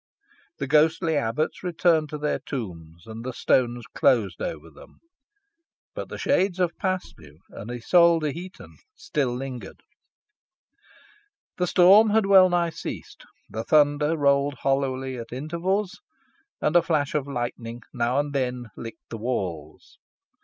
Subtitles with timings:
[0.57, 4.97] The ghostly abbots returned to their tombs, and the stones closed over them.
[5.93, 9.81] But the shades of Paslew and Isole de Heton still lingered.
[11.57, 15.99] The storm had wellnigh ceased, the thunder rolled hollowly at intervals,
[16.59, 19.99] and a flash of lightning now and then licked the walls.